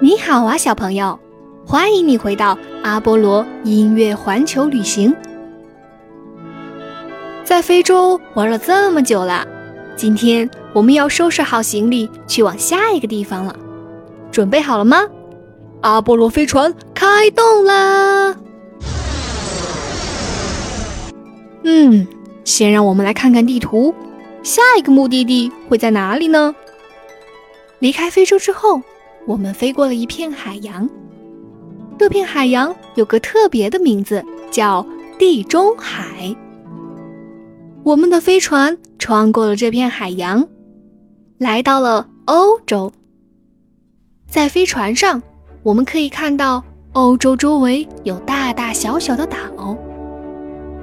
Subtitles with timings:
[0.00, 1.18] 你好啊，小朋友，
[1.64, 5.14] 欢迎你回到阿波罗音乐环球旅行。
[7.44, 9.46] 在非洲玩了这么久了，
[9.94, 13.54] 今天我们要收拾好行李，去往下一个地方了。
[14.32, 15.08] 准备好了吗？
[15.82, 18.36] 阿波罗飞船开动啦！
[21.62, 22.06] 嗯，
[22.44, 23.94] 先让我们来看看地图，
[24.42, 26.52] 下一个目的地会在哪里呢？
[27.78, 28.82] 离开非洲之后。
[29.26, 30.88] 我们飞过了一片海洋，
[31.98, 34.86] 这片海洋有个特别的名字，叫
[35.18, 36.34] 地中海。
[37.82, 40.46] 我们的飞船穿过了这片海洋，
[41.38, 42.92] 来到了欧洲。
[44.28, 45.22] 在飞船上，
[45.62, 46.62] 我们可以看到
[46.92, 49.76] 欧洲周围有大大小小的岛，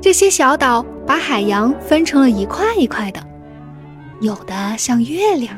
[0.00, 3.20] 这些小岛把海洋分成了一块一块的，
[4.20, 5.56] 有的像月亮，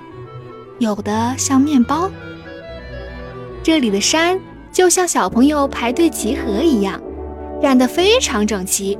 [0.78, 2.10] 有的像面包。
[3.62, 4.41] 这里的山
[4.73, 6.98] 就像小朋友排队集合一样，
[7.60, 8.98] 站得非常整齐。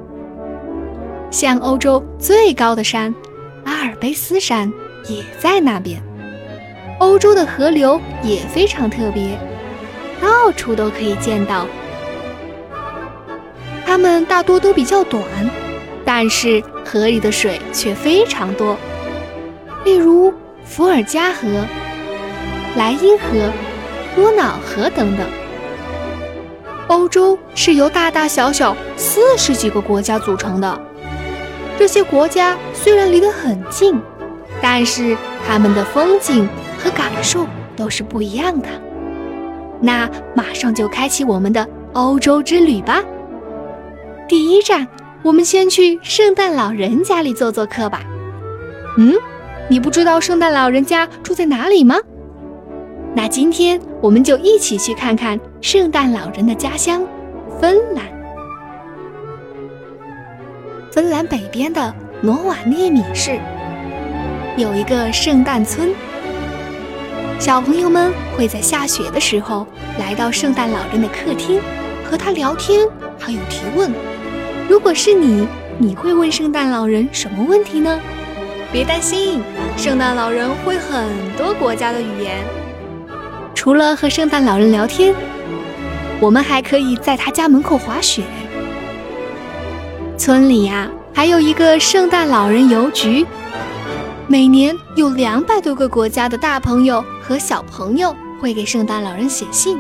[1.31, 3.15] 像欧洲最高的山
[3.65, 4.71] 阿尔卑斯山
[5.09, 6.03] 也在那边。
[6.99, 9.39] 欧洲的河流也非常特别，
[10.21, 11.67] 到处都可以见到。
[13.87, 15.25] 它们大多都比较短，
[16.05, 18.77] 但是河里的水却非常多。
[19.87, 20.35] 例如
[20.65, 21.65] 伏尔加河、
[22.77, 23.51] 莱茵河。
[24.21, 25.27] 多瑙河等等。
[26.89, 30.79] 欧洲是由大大小小四十几个国家组成的。
[31.79, 33.99] 这些国家虽然离得很近，
[34.61, 36.47] 但是他们的风景
[36.79, 38.69] 和感受都是不一样的。
[39.81, 43.03] 那马上就开启我们的欧洲之旅吧。
[44.29, 44.87] 第一站，
[45.23, 48.03] 我们先去圣诞老人家里做做客吧。
[48.99, 49.15] 嗯，
[49.69, 51.97] 你不知道圣诞老人家住在哪里吗？
[53.13, 57.03] 那今天我们就一起去看看圣诞老人的家乡——
[57.61, 58.05] 芬兰。
[60.93, 63.39] 芬兰北边的罗瓦涅米市
[64.57, 65.91] 有一个圣诞村，
[67.39, 69.67] 小朋友们会在下雪的时候
[69.99, 71.61] 来到圣诞老人的客厅，
[72.09, 72.87] 和他聊天，
[73.19, 73.91] 还有提问。
[74.69, 77.99] 如果是你，你会问圣诞老人什么问题呢？
[78.73, 79.43] 别担心，
[79.77, 82.60] 圣诞老人会很多国家的语言。
[83.61, 85.15] 除了和圣诞老人聊天，
[86.19, 88.23] 我们还可以在他家门口滑雪。
[90.17, 93.27] 村里呀，还有一个圣诞老人邮局，
[94.27, 99.79] 每年有两百多个国家的大朋友和小朋友会给圣诞老人写信，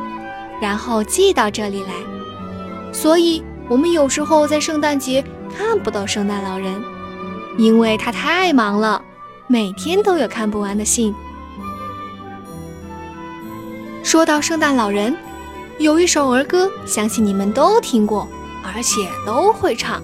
[0.60, 1.94] 然后寄到这里来。
[2.92, 5.24] 所以，我们有时候在圣诞节
[5.56, 6.70] 看不到圣诞老人，
[7.56, 9.00] 因为他太忙了，
[9.46, 11.14] 每天都有看不完的信。
[14.02, 15.14] 说到圣诞老人，
[15.78, 18.26] 有一首儿歌，相信你们都听过，
[18.62, 20.02] 而且都会唱。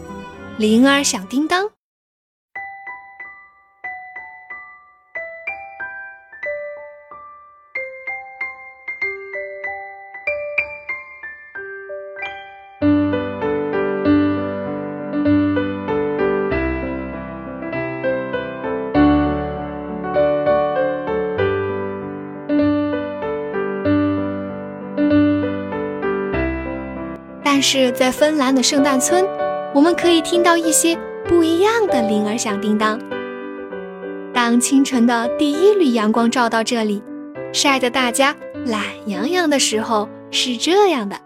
[0.59, 1.76] 铃儿响叮当。
[27.57, 29.27] 但是在芬兰的圣诞村，
[29.73, 30.95] 我们可以听到一些
[31.27, 33.01] 不一样的铃儿响叮当。
[34.35, 37.03] 当清晨的第一缕阳光照到这里，
[37.55, 41.17] 晒得大家懒洋洋的时候，是这样的。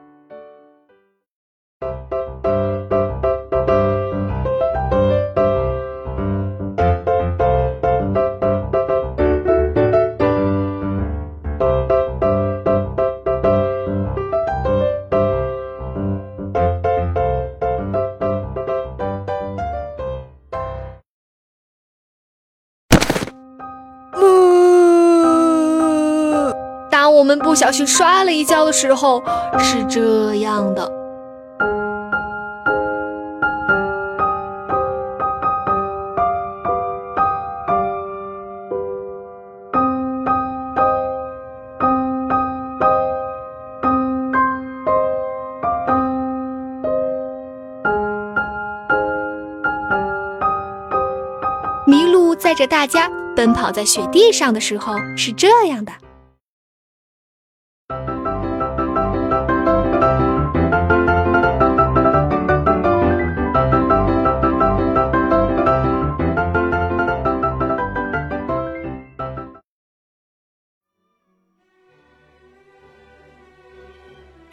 [27.20, 29.22] 我们不小心摔了一跤的时候
[29.58, 30.90] 是这样的。
[51.86, 55.92] 麋鹿载着大家奔跑在雪地上的时候是这样的。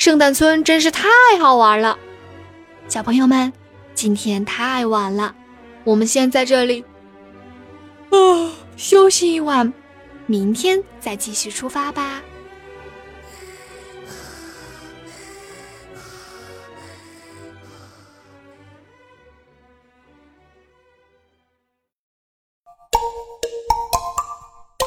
[0.07, 1.99] 圣诞村真是太好玩了，
[2.87, 3.51] 小朋友们，
[3.93, 5.35] 今天太晚了，
[5.83, 6.85] 我们先在这里
[8.09, 8.17] 啊
[8.77, 9.73] 休息一晚，
[10.25, 12.21] 明天再继续出发吧。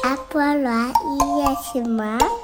[0.01, 2.40] 阿波罗音乐启蒙。